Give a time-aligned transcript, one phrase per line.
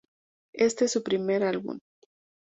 [0.53, 1.77] Este es su primer álbum.